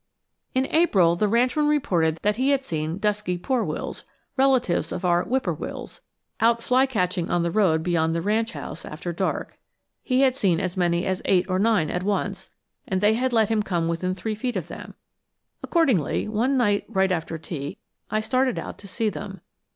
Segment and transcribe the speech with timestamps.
[0.55, 4.03] In April the ranchman reported that he had seen dusky poor wills,
[4.35, 6.01] relatives of our whip poor wills,
[6.39, 9.59] out flycatching on the road beyond the ranch house after dark.
[10.01, 12.49] He had seen as many as eight or nine at once,
[12.87, 14.95] and they had let him come within three feet of them.
[15.61, 17.77] Accordingly, one night right after tea
[18.09, 19.41] I started out to see them.